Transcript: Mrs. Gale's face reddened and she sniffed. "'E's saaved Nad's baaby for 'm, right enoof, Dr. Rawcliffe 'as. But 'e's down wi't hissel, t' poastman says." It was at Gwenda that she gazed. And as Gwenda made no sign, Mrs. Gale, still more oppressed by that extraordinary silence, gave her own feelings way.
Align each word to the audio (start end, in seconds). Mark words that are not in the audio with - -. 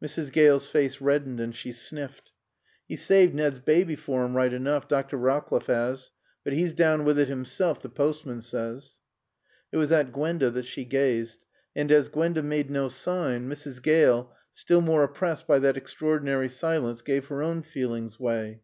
Mrs. 0.00 0.30
Gale's 0.32 0.68
face 0.68 1.00
reddened 1.00 1.40
and 1.40 1.56
she 1.56 1.72
sniffed. 1.72 2.30
"'E's 2.88 3.02
saaved 3.02 3.34
Nad's 3.34 3.58
baaby 3.58 3.96
for 3.96 4.24
'm, 4.24 4.36
right 4.36 4.52
enoof, 4.52 4.86
Dr. 4.86 5.16
Rawcliffe 5.18 5.68
'as. 5.68 6.12
But 6.44 6.52
'e's 6.52 6.72
down 6.72 7.00
wi't 7.04 7.26
hissel, 7.26 7.74
t' 7.74 7.88
poastman 7.88 8.42
says." 8.44 9.00
It 9.72 9.78
was 9.78 9.90
at 9.90 10.12
Gwenda 10.12 10.52
that 10.52 10.66
she 10.66 10.84
gazed. 10.84 11.44
And 11.74 11.90
as 11.90 12.08
Gwenda 12.08 12.44
made 12.44 12.70
no 12.70 12.86
sign, 12.88 13.48
Mrs. 13.48 13.82
Gale, 13.82 14.32
still 14.52 14.82
more 14.82 15.02
oppressed 15.02 15.48
by 15.48 15.58
that 15.58 15.76
extraordinary 15.76 16.48
silence, 16.48 17.02
gave 17.02 17.24
her 17.24 17.42
own 17.42 17.62
feelings 17.62 18.20
way. 18.20 18.60